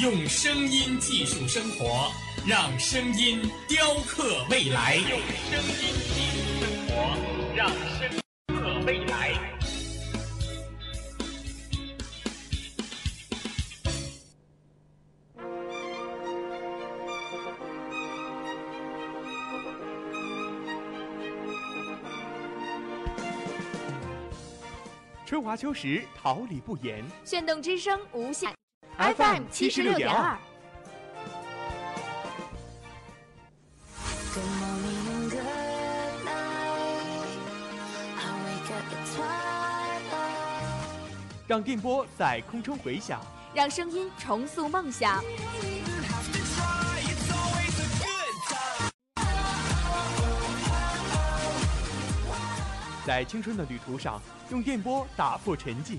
[0.00, 2.12] 用声音技术生活。
[2.46, 5.18] 让声音雕刻未来，用
[5.50, 6.94] 声音技术生活，
[7.56, 8.08] 让声
[8.46, 9.34] 刻未来。
[25.26, 27.04] 春华秋实，桃李不言。
[27.24, 28.54] 炫动之声，无限
[28.98, 30.36] FM 七十六点二。
[41.46, 43.20] 让电波在空中回响，
[43.54, 45.22] 让声音重塑梦想。
[53.06, 55.98] 在青春的旅途上，用电波打破沉寂；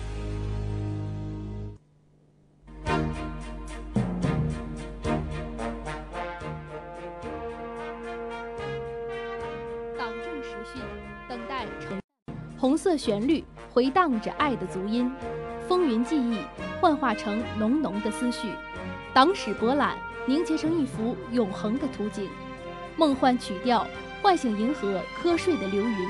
[12.91, 15.09] 色旋律回荡着爱的足音，
[15.65, 16.39] 风云记忆
[16.81, 18.49] 幻化成浓浓的思绪，
[19.13, 22.27] 党史博览凝结成一幅永恒的图景，
[22.97, 23.87] 梦幻曲调。
[24.21, 26.09] 唤醒银河瞌睡的流云，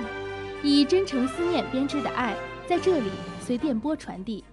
[0.64, 2.36] 以真诚思念编织的爱，
[2.68, 4.44] 在这里随电波传递。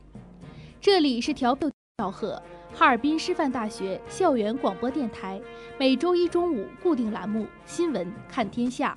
[0.82, 2.40] 这里是调调和
[2.74, 5.40] 哈尔滨师范大学校园广播电台，
[5.78, 8.96] 每周一中午固定栏目《新闻看天下》。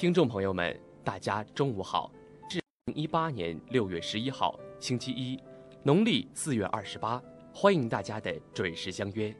[0.00, 0.74] 听众朋友们，
[1.04, 2.10] 大家中午好。
[2.48, 2.58] 至
[2.94, 5.38] 一八年六月十一号，星期一，
[5.82, 7.22] 农历四月二十八。
[7.52, 9.30] 欢迎大家的准时相约。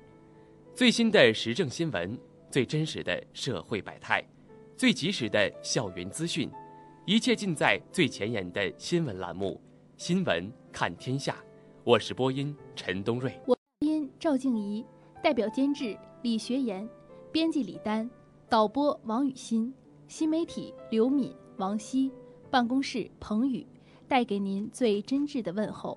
[0.75, 2.15] 最新的时政新闻，
[2.51, 4.23] 最真实的社会百态，
[4.77, 6.51] 最及时的校园资讯，
[7.07, 9.59] 一切尽在最前沿的新闻栏目
[9.97, 11.33] 《新闻看天下》。
[11.85, 14.85] 我是播音陈东瑞，我音赵静怡，
[15.23, 16.87] 代表监制李学言，
[17.33, 18.11] 编辑李丹，
[18.51, 19.73] 导播王雨欣，
[20.11, 22.11] 新媒体刘敏、王希，
[22.51, 23.65] 办公室彭宇，
[24.09, 25.97] 带给您最真挚的问候。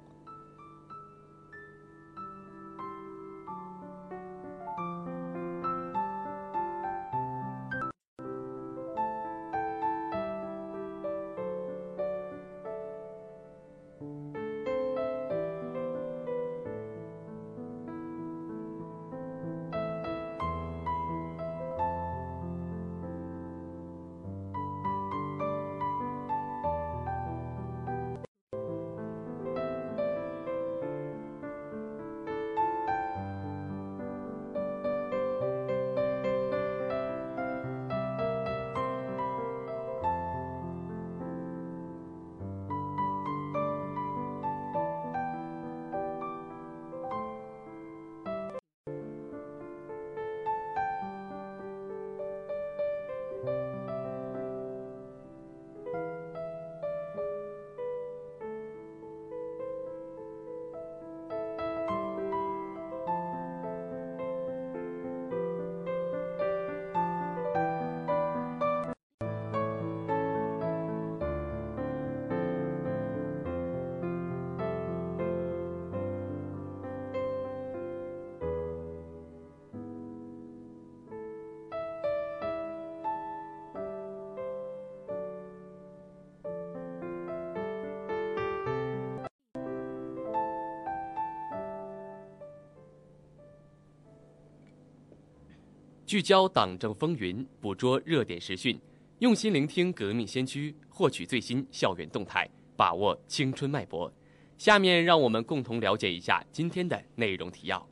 [96.05, 98.77] 聚焦党政风云，捕捉热点时讯，
[99.19, 104.11] 用心聆听革命先驱，获取最新校园动态，把握青春脉搏。
[104.57, 107.87] 下面让我们共同了解一下今天的内容提要。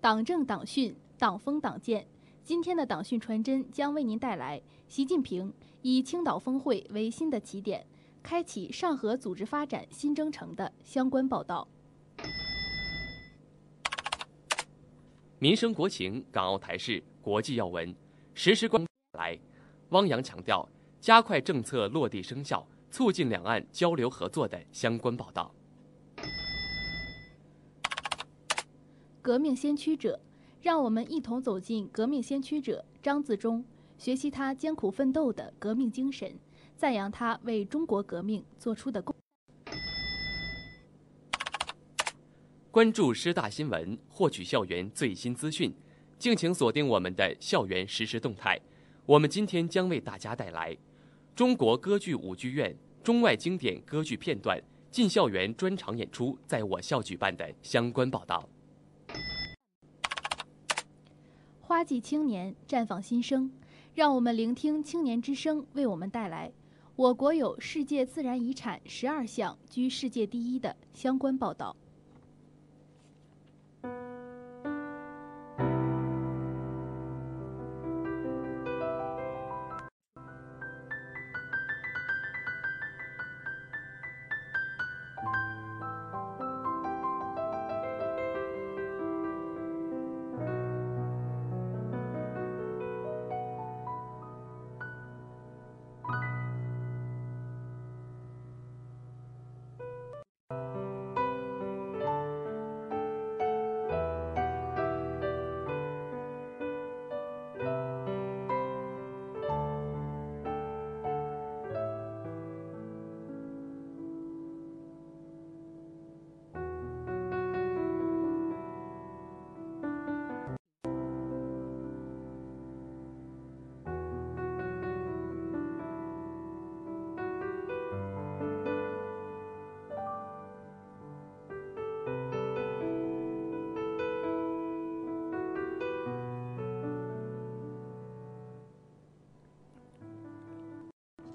[0.00, 2.06] 党政党训，党风党建。
[2.44, 5.52] 今天的党训传真将为您带来习近平
[5.82, 7.84] 以青岛峰会为新的起点，
[8.22, 11.66] 开启上合组织发展新征程的相关报道。
[15.40, 17.94] 民生国情、港澳台事、国际要闻，
[18.34, 18.84] 实时关
[19.18, 19.38] 来。
[19.90, 20.66] 汪洋强调
[21.00, 25.52] 加快政策落地生效，促进两岸交流合作的相关报道。
[29.20, 30.20] 革命先驱者，
[30.62, 33.64] 让我们一同走进革命先驱者张自忠，
[33.98, 36.38] 学习他艰苦奋斗的革命精神，
[36.76, 39.14] 赞扬他为中国革命做出的贡。
[42.74, 45.72] 关注师大新闻，获取校园最新资讯，
[46.18, 48.60] 敬请锁定我们的校园实时动态。
[49.06, 50.76] 我们今天将为大家带来
[51.36, 58.48] 中国歌剧舞剧院中外经典歌剧片段进校园专场演出在我校举办的相关报道。
[61.60, 63.52] 花季青年绽放新生，
[63.94, 66.52] 让我们聆听青年之声为我们带来
[66.96, 71.76] 我国有世界自然遗产十二项居世界第一的相关报道。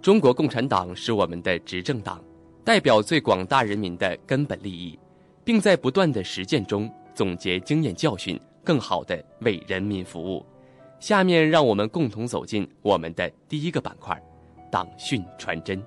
[0.10, 2.20] 中国共产党是我们的执政党，
[2.64, 4.98] 代表最广大人民的根本利益，
[5.44, 10.44] 并在不断的实践中总结经验教训，更好的为人民服务。
[11.00, 14.20] 下面让我们共同走进我们的第一个板块——
[14.72, 15.80] 党训传真。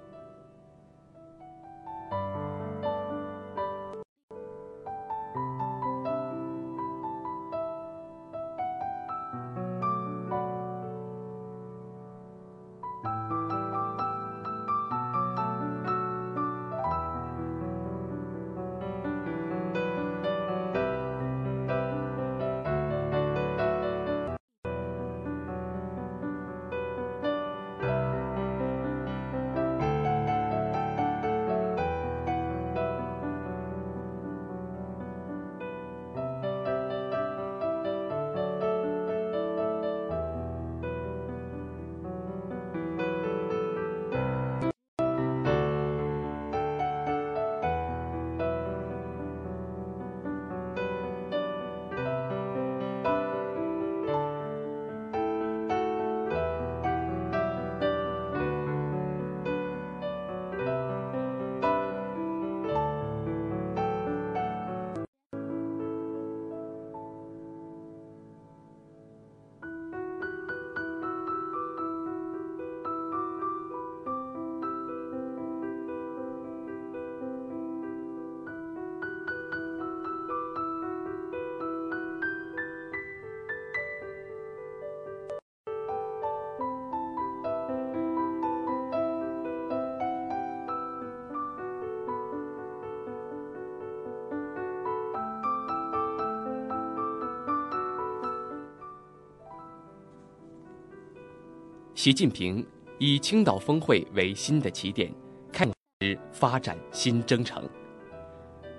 [102.02, 102.66] 习近平
[102.98, 105.14] 以青岛峰会为新的起点，
[105.52, 105.64] 开
[106.00, 107.62] 始发展新征程。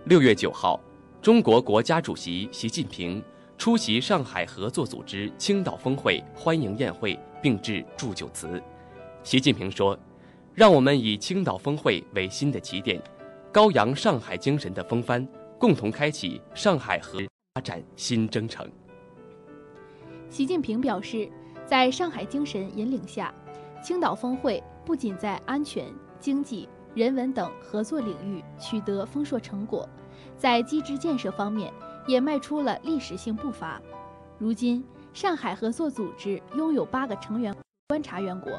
[0.03, 0.77] 六月九号，
[1.21, 3.23] 中国国家主席习近平
[3.57, 8.61] 出席上海合作组织青岛峰会欢迎宴会，并致祝酒词。
[9.23, 9.97] 习近平说
[10.53, 13.01] ：“让我们以青岛峰会为新的起点，
[13.53, 15.25] 高扬上海精神的风帆，
[15.57, 17.19] 共同开启上海合
[17.53, 18.69] 发展新征程。”
[20.29, 21.31] 习近平表示。
[21.65, 23.33] 在上海精神引领下，
[23.83, 25.85] 青岛峰会不仅在安全、
[26.19, 29.87] 经济、人文等合作领域取得丰硕成果，
[30.37, 31.73] 在机制建设方面
[32.05, 33.81] 也迈出了历史性步伐。
[34.37, 37.55] 如今，上海合作组织拥有八个成员
[37.87, 38.51] 观察员国，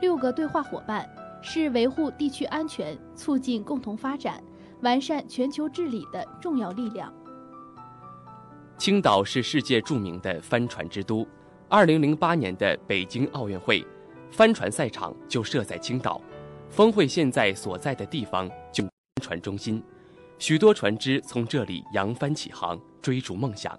[0.00, 1.08] 六个对话伙伴，
[1.42, 4.42] 是维护地区安全、促进共同发展、
[4.80, 7.12] 完善全球治理的重要力量。
[8.78, 11.26] 青岛是世界著名的帆船之都。
[11.68, 13.84] 二零零八年的北京奥运会，
[14.30, 16.20] 帆船赛场就设在青岛，
[16.70, 19.82] 峰会现在所在的地方就帆船中心，
[20.38, 23.76] 许多船只从这里扬帆起航，追逐梦想。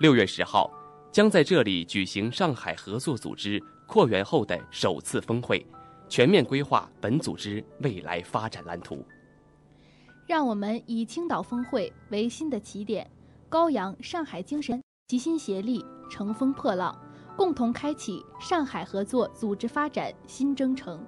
[0.00, 0.70] 六月十号，
[1.10, 5.66] 将在这里举行上海合作组织扩员后的首次峰会，
[6.10, 9.02] 全面规划本组织未来发展蓝图。
[10.26, 13.10] 让我们以青岛峰会为新的起点，
[13.48, 16.94] 高扬上海精神，齐心协力，乘风破浪。
[17.36, 21.04] 共同开启上海合作组织发展新征程。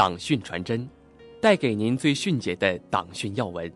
[0.00, 0.88] 党训传真，
[1.42, 3.70] 带给您最迅捷的党训要闻，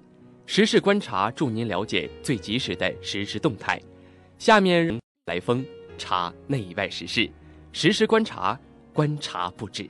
[0.47, 3.79] 时事观察助您了解最及时的实时动态。
[4.39, 5.63] 下面来风
[5.99, 7.31] 查内外时事，
[7.73, 8.59] 时时观察，
[8.95, 9.87] 观察不止。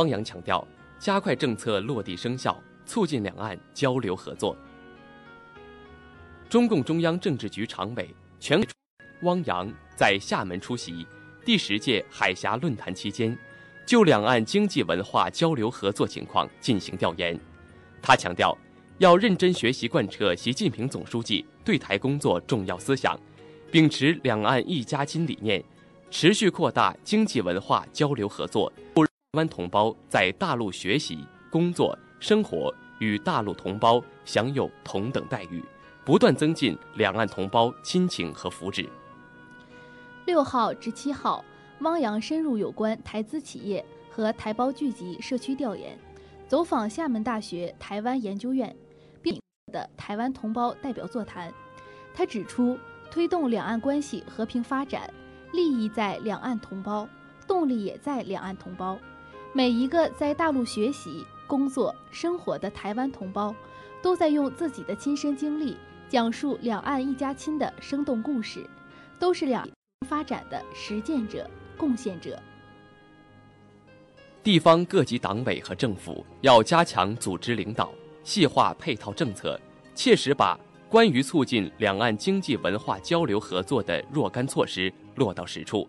[0.00, 0.66] 汪洋强调，
[0.98, 4.56] 加快政策落地生效，促进两岸交流合作。
[6.48, 8.58] 中共中央政治局常委、全
[9.24, 11.06] 汪洋在厦门出席
[11.44, 13.36] 第十届海峡论坛期间，
[13.84, 17.38] 就两岸经济文化交流合作情况进行调研。
[18.00, 18.56] 他强调，
[18.96, 23.20] 要认真学习贯彻习近平总书记对台工作重要思想，
[23.70, 25.62] 秉持两岸一家亲理念，
[26.10, 28.72] 持续扩大经济文化交流合作，
[29.34, 35.62] 湾同胞在大陆学习、工作、生活，与大陆同胞享有同等待遇，
[36.04, 38.88] 不断增进两岸同胞亲情和福祉。
[40.26, 41.44] 六号至七号，
[41.82, 45.96] 汪洋深入有关台资企业和台胞聚集社区调研。
[46.48, 48.74] 走访厦门大学台湾研究院，
[49.22, 49.40] 并
[49.72, 51.54] 的台湾同胞代表座谈。
[52.12, 52.76] 他指出，
[53.12, 55.08] 推动两岸关系和平发展，
[55.52, 57.08] 利益在两岸同胞，
[57.46, 58.98] 动力也在两岸同胞。
[59.52, 63.52] 每一个在大陆学习、工作、生活的台湾同胞，
[64.00, 65.76] 都在用自己的亲身经历
[66.08, 68.64] 讲述两岸一家亲的生动故事，
[69.18, 69.68] 都是两
[70.06, 72.40] 发展的实践者、贡献者。
[74.40, 77.92] 地方各级党委和政府要加强组织领导，
[78.22, 79.60] 细化配套政策，
[79.96, 80.56] 切实把
[80.88, 85.88] 关于促进两岸经济文化交流合作的若干措施落到实处，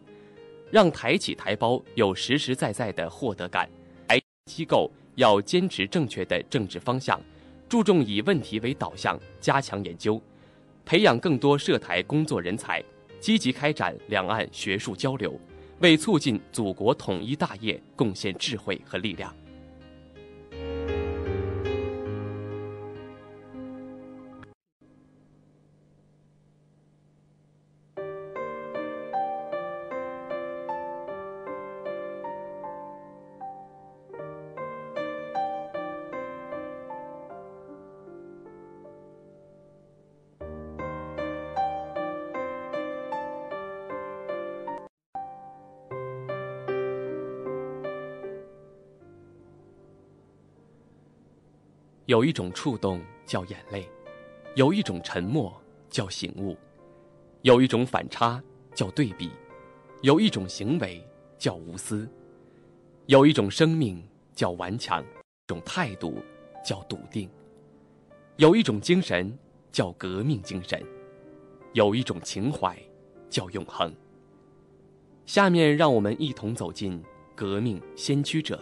[0.72, 3.70] 让台企台胞有实实在在的获得感。
[4.08, 7.22] 台机构要坚持正确的政治方向，
[7.68, 10.22] 注重以问题为导向，加强研究，
[10.86, 12.84] 培养更多涉台工作人才，
[13.20, 15.40] 积极开展两岸学术交流。
[15.80, 19.36] 为促进祖国统一大业贡献智慧和力量。
[52.12, 53.90] 有一种触动叫眼泪，
[54.56, 55.50] 有一种沉默
[55.90, 56.58] 叫醒悟，
[57.42, 58.44] 有一种反差
[58.76, 59.32] 叫对比，
[60.02, 61.02] 有一种行为
[61.38, 62.06] 叫无私，
[63.06, 66.18] 有一种生命叫顽强，一种态度
[66.66, 67.30] 叫笃定，
[68.36, 69.34] 有一种精神
[69.72, 70.84] 叫革命精神，
[71.72, 72.78] 有一种情怀
[73.30, 73.90] 叫永恒。
[75.26, 77.02] 下面让我们一同走进
[77.38, 78.62] 革命先驱者，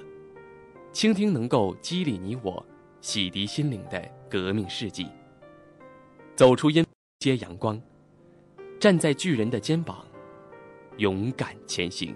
[0.94, 2.64] 倾听能够激励你我。
[3.02, 5.08] 洗涤心灵的革命事迹，
[6.36, 6.86] 走出阴
[7.20, 7.82] 接阳光，
[8.80, 10.06] 站在巨人的肩膀，
[10.98, 12.16] 勇敢前行。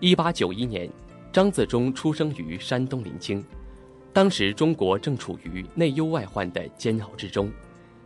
[0.00, 0.88] 一八九一年，
[1.32, 3.44] 张自忠出生于山东临清。
[4.12, 7.50] 当时中国正处于内忧外患的煎熬之中，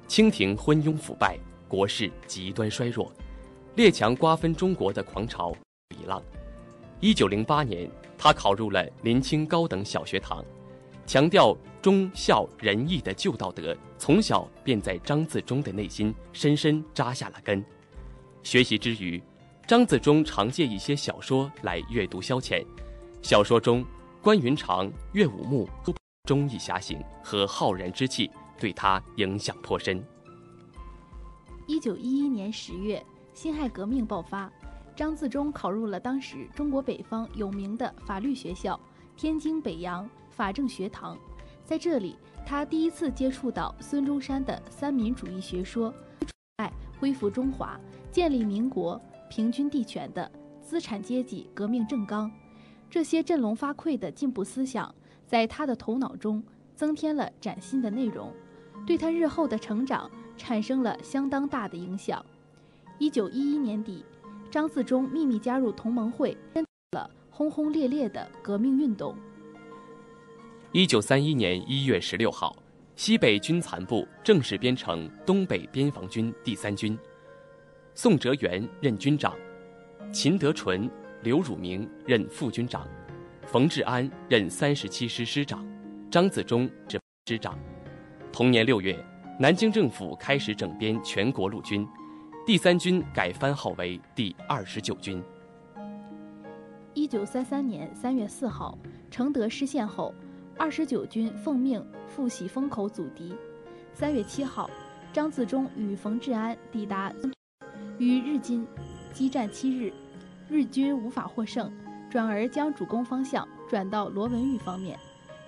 [0.06, 3.12] 清廷昏庸腐败，国势极端衰弱，
[3.76, 5.54] 列强瓜分中国的狂潮
[5.90, 6.22] 一浪。
[6.98, 10.42] 一九零八年，他考入了临清高等小学堂，
[11.06, 17.62] 强调忠孝仁义的旧道德，从小便在张自忠的内心深深扎下了根。
[18.42, 19.22] 学习之余，
[19.66, 22.64] 张自忠常借一些小说来阅读消遣，
[23.22, 23.84] 小说中。
[24.20, 25.68] 关云长、岳武穆
[26.28, 30.00] 忠义侠行和浩然之气对他影响颇深。
[31.66, 34.48] 一九一一年十月，辛亥革命爆发，
[34.94, 38.78] 张自忠考入了当时中国北方有名的法律学校——
[39.18, 41.18] 天津北洋法政学堂。
[41.64, 45.92] 在这里，他第一次接触到孙中山的三民主义学说，
[46.58, 47.76] 爱恢复中华、
[48.12, 49.00] 建立民国、
[49.32, 52.30] 平均地权的资产阶级革命正纲。
[52.90, 54.94] 这些振聋发聩的进步思想，
[55.26, 56.44] 在他的头脑中
[56.76, 58.30] 增添了崭新的内容，
[58.86, 62.22] 对他日后的成长产生了相当大的影响。
[62.98, 64.04] 一九一一年底，
[64.50, 66.36] 张自忠秘密加入同盟会，
[66.90, 69.16] 了轰轰烈烈的革命运动。
[70.72, 72.54] 一九三一年一月十六号，
[72.96, 76.98] 西北军残部正式编成东北边防军第三军，
[77.94, 79.34] 宋哲元任军长，
[80.12, 80.90] 秦德纯。
[81.22, 82.84] 刘汝明任副军长，
[83.46, 85.64] 冯治安任三十七师师长，
[86.10, 87.56] 张自忠任师长。
[88.32, 88.98] 同年六月，
[89.38, 91.86] 南京政府开始整编全国陆军，
[92.44, 95.22] 第三军改番号为第二十九军。
[96.92, 98.76] 一九三三年三月四号，
[99.08, 100.12] 承德失陷后，
[100.58, 103.32] 二十九军奉命赴喜峰口阻敌。
[103.94, 104.68] 三月七号，
[105.12, 107.12] 张自忠与冯治安抵达，
[107.98, 108.66] 与日军
[109.12, 109.92] 激战七日。
[110.48, 111.72] 日军无法获胜，
[112.10, 114.98] 转而将主攻方向转到罗文玉方面。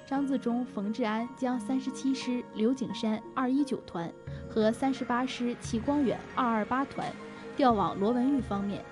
[0.07, 4.11] 张自忠、冯治安将三十七师刘景山二一九团
[4.49, 7.11] 和三十八师齐光远二二八团
[7.57, 8.83] 调往罗文玉方面，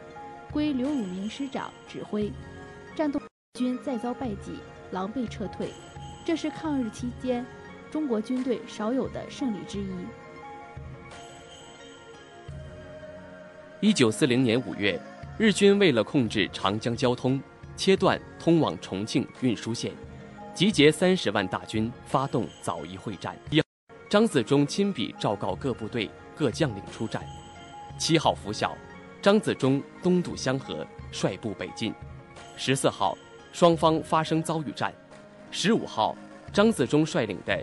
[0.51, 2.31] 归刘汝明师长指挥。
[2.95, 3.21] 战斗
[3.55, 4.59] 军再遭败绩，
[4.91, 5.71] 狼狈撤退。
[6.27, 7.45] 这是抗日期间
[7.91, 9.87] 中国军队少有的胜利之一。
[13.83, 14.99] 一九四零年五月。
[15.37, 17.43] 日军为了控制长江交通，
[17.75, 19.91] 切断通往重庆运输线，
[20.55, 23.37] 集结三十万大军发动枣宜会战。
[24.09, 27.25] 张自忠亲笔昭告各部队、各将领出战。
[27.99, 28.77] 七号拂晓，
[29.21, 31.93] 张自忠东渡香河，率部北进。
[32.57, 33.19] 十四号，
[33.53, 34.95] 双方发生遭遇战。
[35.51, 36.17] 十五号，
[36.53, 37.61] 张自忠率领的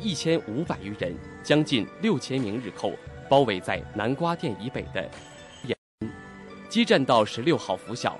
[0.00, 2.94] 一千五百余人，将近六千名日寇
[3.28, 5.06] 包围在南瓜店以北的。
[6.70, 8.16] 激战到十六号拂晓，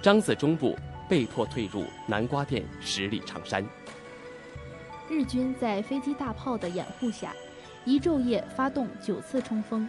[0.00, 0.74] 张自忠部
[1.10, 3.62] 被迫退入南瓜店十里长山。
[5.10, 7.34] 日军在飞机大炮的掩护下，
[7.84, 9.86] 一昼夜发动九次冲锋，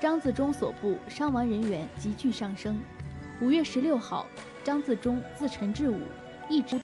[0.00, 2.80] 张自忠所部伤亡人员急剧上升。
[3.42, 4.26] 五月十六号，
[4.64, 6.00] 张自忠自陈至武，
[6.48, 6.80] 一直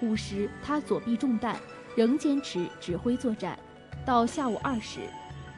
[0.00, 1.56] 午时他左臂中弹，
[1.96, 3.58] 仍坚持指挥作战。
[4.06, 5.00] 到下午二时，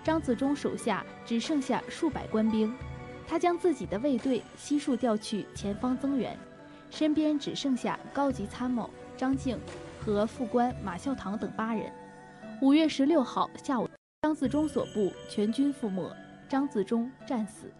[0.02, 2.74] 张自忠手下只剩下数百官兵。
[3.26, 6.36] 他将自己的卫队悉数调去前方增援，
[6.90, 9.58] 身边只剩下高级参谋张静
[10.00, 11.90] 和副官马孝堂等八人。
[12.60, 13.88] 五月十六号下午，
[14.22, 16.14] 张自忠所部全军覆没，
[16.48, 17.70] 张自忠战死。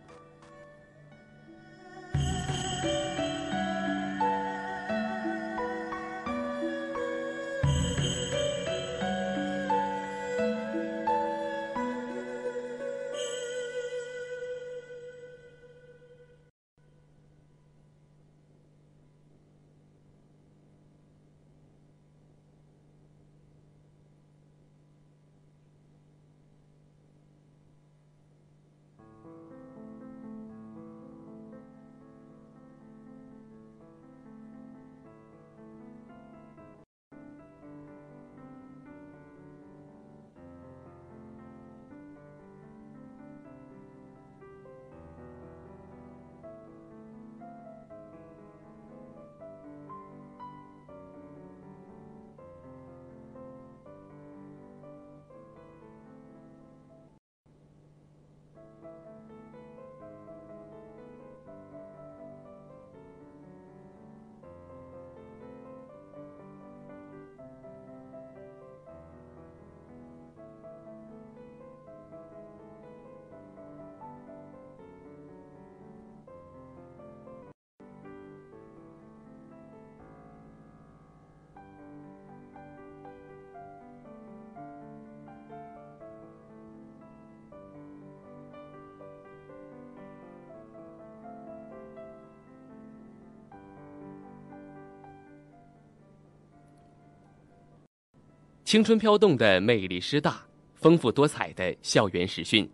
[98.74, 102.68] 青春飘动的魅力师大，丰富多彩的校园实训，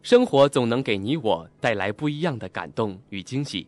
[0.00, 3.66] 生活总能给你我带来不一样的感动与惊喜。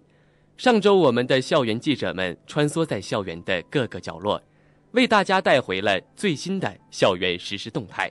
[0.57, 4.41] 上周，我们的校园记者们穿梭在校园的各个角落，
[4.93, 8.09] 为大家带回了最新的校园实时动态。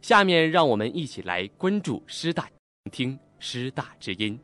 [0.00, 2.48] 下面，让我们一起来关注师大，
[2.90, 4.40] 听师大之音。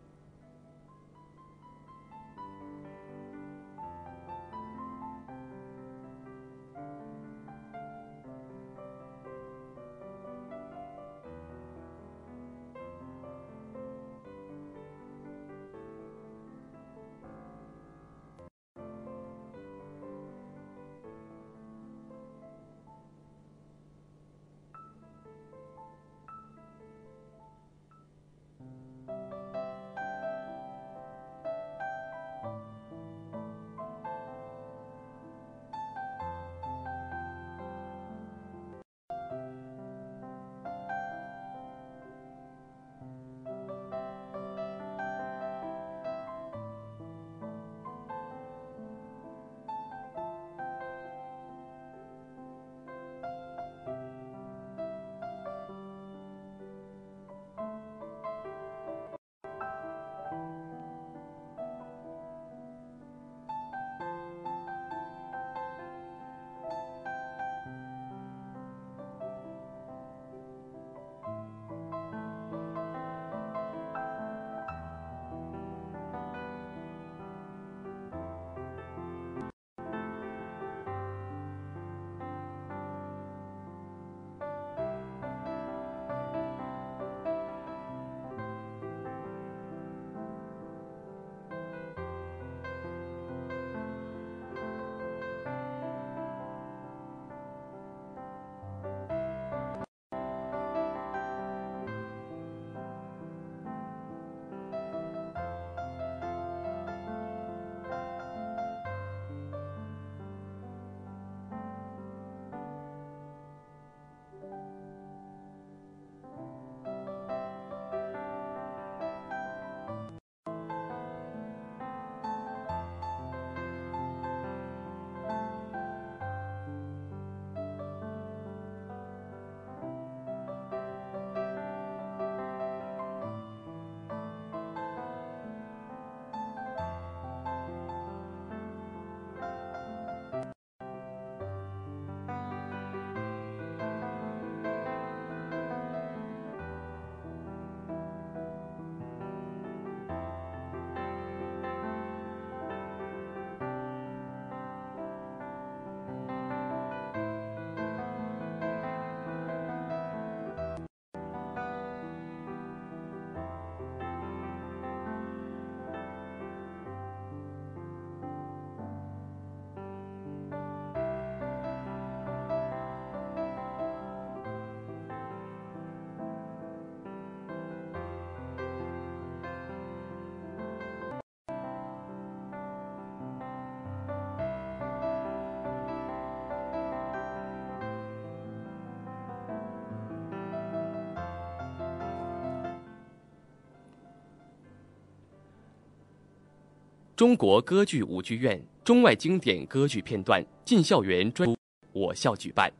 [197.19, 201.53] 中国歌剧舞剧院中外经典歌剧片段进校园专
[201.93, 202.73] 我校举办，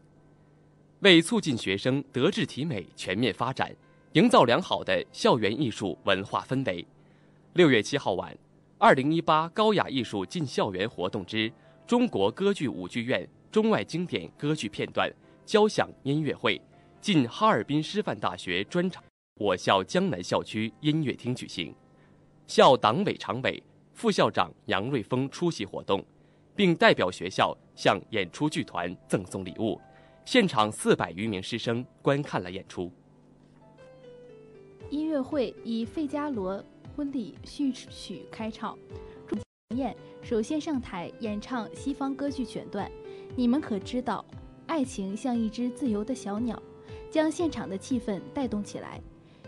[1.01, 3.75] 为促进学生德智体美全面发展，
[4.13, 6.87] 营造良好的校园艺术文化氛围。
[7.55, 8.33] 六月七号晚，
[8.79, 11.53] 二零一八高雅艺术进校园活动之
[11.85, 15.13] 中国歌剧舞剧院中外经典歌剧片段
[15.45, 16.63] 交响音乐会
[17.01, 19.03] 进哈尔滨师范大学专场
[19.41, 21.75] 我校江南校区音乐厅举行，
[22.47, 23.61] 校党委常委。
[23.99, 26.05] 副校长杨瑞峰出席活动，
[26.55, 29.77] 并代表学校向演出剧团赠送礼物。
[30.25, 32.93] 现场四百余名师生观看了演出。
[34.89, 38.79] 音乐会以费加罗婚礼序曲开场，
[39.27, 39.37] 朱
[39.75, 42.89] 燕首先上台演唱西方歌剧选段。
[43.35, 44.25] 你们可知道，
[44.69, 46.63] 爱情像一只自由的小鸟，
[47.11, 49.01] 将现场的气氛带动起来。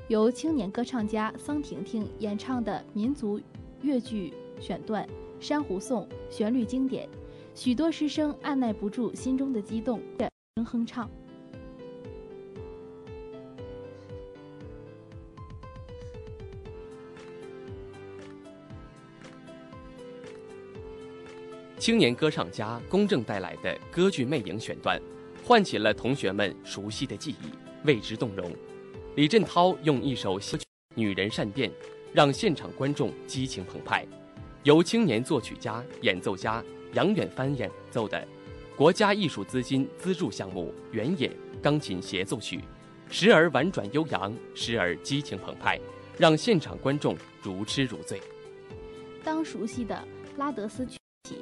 [0.09, 3.41] 由青年歌唱家桑婷婷演唱的民族。
[3.83, 5.05] 越剧选段
[5.41, 7.09] 《珊瑚颂》旋律经典，
[7.55, 10.01] 许多师生按耐不住心中的激动，
[10.57, 11.11] 声哼唱。
[21.79, 25.01] 青年歌唱家龚正带来的歌剧《魅影》选段，
[25.43, 28.53] 唤起了同学们熟悉的记忆，为之动容。
[29.17, 30.39] 李振涛用一首
[30.95, 31.71] 《女人善变》，
[32.13, 34.07] 让现场观众激情澎湃。
[34.65, 38.23] 由青年作曲家、演奏家杨远帆演奏的
[38.77, 41.29] 国家艺术资金资助项目《原野》
[41.63, 42.61] 钢琴协奏曲，
[43.09, 45.81] 时而婉转悠扬，时而激情澎湃，
[46.19, 48.21] 让现场观众如痴如醉。
[49.25, 51.39] 当熟悉的拉德斯曲起，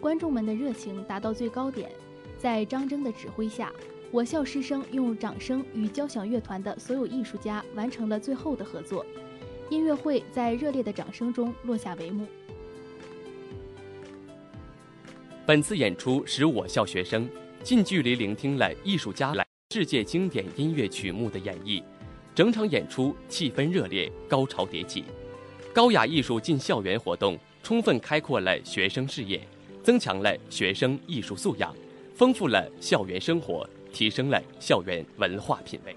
[0.00, 1.90] 观众们的热情达到最高点。
[2.38, 3.70] 在张征的指挥下，
[4.10, 9.04] 我校师生用掌声与交响乐团的所有艺术家完成了最后的合作。
[9.68, 12.26] 音乐会在热烈的掌声中落下帷幕。
[15.44, 17.28] 本次演出使我校学生
[17.64, 21.82] 近距离聆听了艺术家来世界经典音乐曲目的演绎，
[22.32, 25.02] 整场演出气氛热烈，高潮迭起。
[25.72, 29.40] 高雅艺术进校园活动充分开阔了学生视野，
[29.82, 31.74] 增强了学生艺术素养，
[32.14, 35.96] 丰富了校园生活，提升了校园文化品味。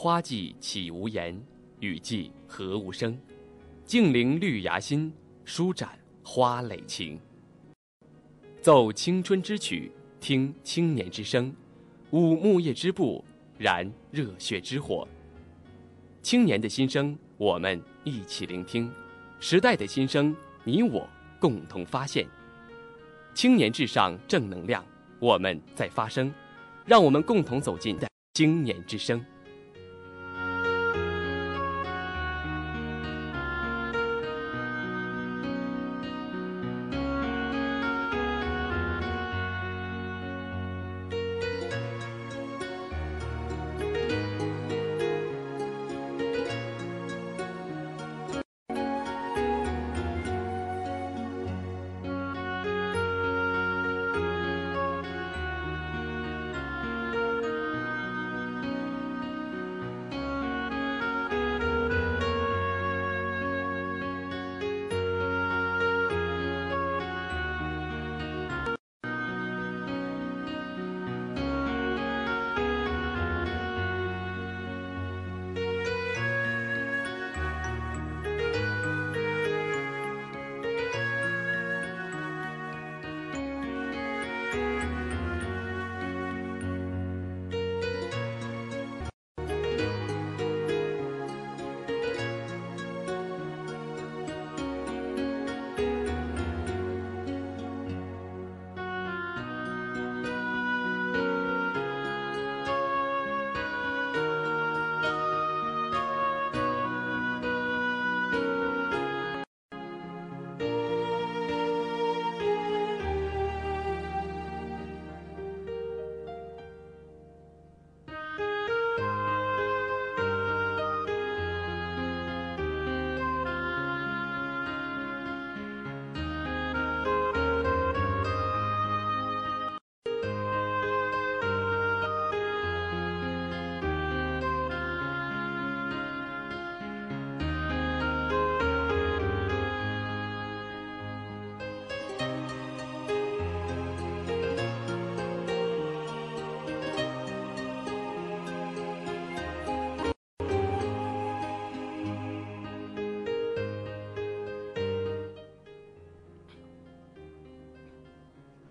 [0.00, 1.36] 花季岂无言，
[1.80, 3.18] 雨季何无声。
[3.84, 5.12] 静聆绿芽心，
[5.44, 7.18] 舒展花蕾情。
[8.62, 11.52] 奏青春之曲，听青年之声，
[12.12, 13.24] 舞木叶之步，
[13.58, 15.04] 燃热血之火。
[16.22, 18.88] 青年的心声，我们一起聆听；
[19.40, 21.10] 时代的心声，你我
[21.40, 22.24] 共同发现。
[23.34, 24.86] 青年至上，正能量，
[25.18, 26.32] 我们在发声。
[26.86, 27.98] 让我们共同走进
[28.34, 29.20] 青年之声。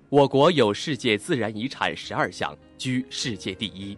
[0.10, 3.98] 我国有世界自然遗产十二项，居世界第一。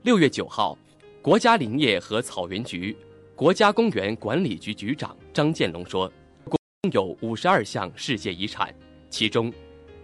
[0.00, 0.78] 六月九号，
[1.20, 2.96] 国家林业和草原局、
[3.36, 6.10] 国家公园管理局局长张建龙说，
[6.44, 6.58] 共
[6.90, 8.74] 有五十二项世界遗产，
[9.10, 9.52] 其中，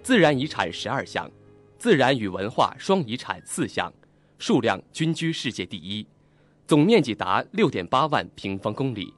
[0.03, 1.31] 自然遗产十二项，
[1.79, 3.91] 自然与文化双遗产四项，
[4.37, 6.07] 数量均居世界第一，
[6.67, 9.15] 总面积达六点八万平方公里，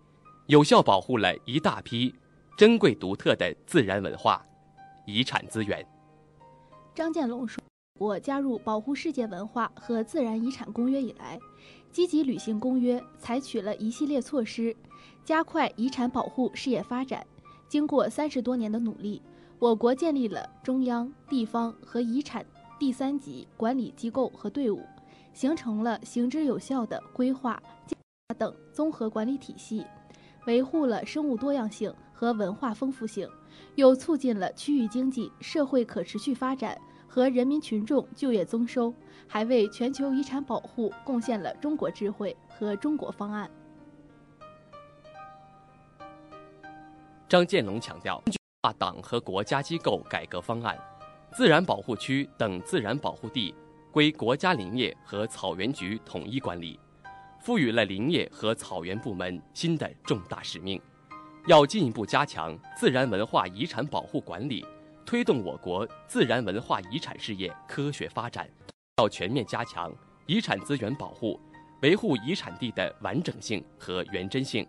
[0.46, 2.14] 有效保护了一大批。
[2.56, 4.42] 珍贵独特的自然文化
[5.06, 5.86] 遗产资源。
[6.94, 7.62] 张建龙说
[7.98, 11.38] ：“我加入保护世界文化和自然遗产公约以来，
[11.92, 14.76] 积极履行公约，采取了一系列措施，
[15.24, 17.24] 加快遗产保护事业发展。
[17.68, 19.22] 经过三十多年的努力，
[19.58, 22.44] 我国建立了中央、地方和遗产
[22.78, 24.82] 第三级管理机构和队伍，
[25.32, 27.62] 形成了行之有效的规划
[28.36, 29.84] 等综合管理体系，
[30.46, 33.28] 维护了生物多样性。”和文化丰富性，
[33.74, 38.92] 又促进了区域经济社会可持续发展和人民群众就业增收，
[39.26, 43.50] 还为全球遗产保护贡献了中国智慧和中国方案。
[47.28, 48.22] 张建龙强调，
[48.60, 50.78] 把党和国家机构改革方案，
[51.32, 53.54] 自然保护区等自然保护地
[53.90, 56.78] 归国家林业和草原局统一管理，
[57.40, 60.80] 赋予了林业和草原部门新的重大使命。
[61.46, 64.66] 要进一步加强自然文化遗产保护管理，
[65.04, 68.50] 推动我国自然文化遗产事业科学发展。
[68.96, 69.94] 要全面加强
[70.26, 71.38] 遗产资源保护，
[71.82, 74.66] 维护遗产地的完整性和原真性，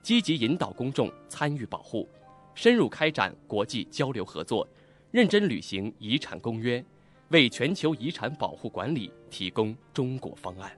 [0.00, 2.08] 积极引导公众参与保护，
[2.54, 4.64] 深入开展国际交流合作，
[5.10, 6.84] 认真履行遗产公约，
[7.30, 10.70] 为全球遗产保护管理提供中国方案。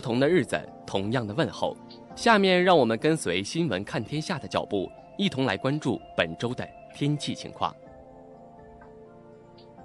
[0.00, 1.76] 不同的日子，同样的问候。
[2.16, 7.70] 下面让我们跟随新闻看天下的脚步，一同来关注本周的天气情况。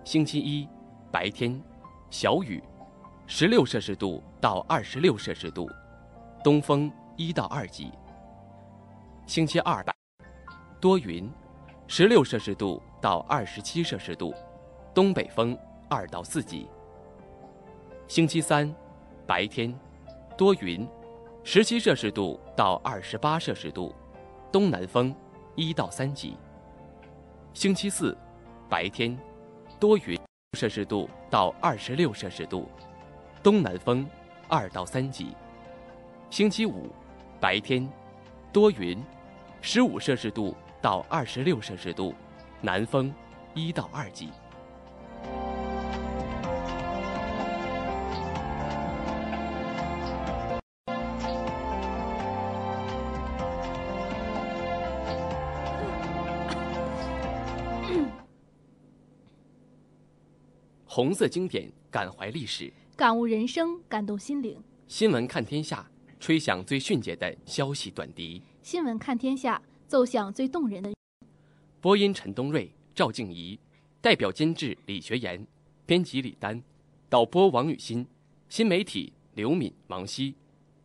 [0.05, 0.69] 星期一，
[1.11, 1.61] 白天，
[2.09, 2.63] 小雨，
[3.27, 5.69] 十六摄氏度到二十六摄氏度，
[6.41, 7.91] 东风一到二级。
[9.25, 9.85] 星期二，
[10.79, 11.29] 多云，
[11.87, 14.33] 十六摄氏度到二十七摄氏度，
[14.93, 15.57] 东北风
[15.89, 16.69] 二到四级。
[18.07, 18.73] 星期三，
[19.27, 19.77] 白天。
[20.37, 20.85] 多云，
[21.45, 23.95] 十七摄氏度到二十八摄氏度，
[24.51, 25.15] 东南风
[25.55, 26.35] 一到三级。
[27.53, 28.17] 星期四，
[28.67, 29.17] 白天，
[29.79, 30.19] 多云，
[30.51, 32.67] 摄氏度到二十六摄氏度，
[33.41, 34.05] 东南风
[34.49, 35.33] 二到三级。
[36.29, 36.89] 星期五，
[37.39, 37.89] 白天，
[38.51, 39.01] 多云，
[39.61, 42.13] 十五摄氏度到二十六摄氏度，
[42.59, 43.13] 南风
[43.53, 44.31] 一到二级。
[61.05, 64.59] 红色经典，感怀历史，感悟人生，感动心灵。
[64.87, 65.87] 新闻看天下，
[66.19, 68.41] 吹响最迅捷的消息短笛。
[68.63, 70.91] 新闻看天下，奏响最动人的。
[71.79, 73.59] 播音：陈东瑞、赵静怡，
[74.01, 75.45] 代表监制：李学言，
[75.85, 76.59] 编辑：李丹，
[77.07, 78.07] 导播：王雨欣，
[78.49, 80.33] 新媒体：刘敏、王希，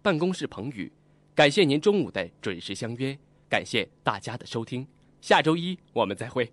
[0.03, 0.93] 办公室：彭宇。
[1.35, 3.19] 感谢您中午的准时相约，
[3.49, 4.87] 感谢大家的收听。
[5.23, 6.53] 下周一我们再会。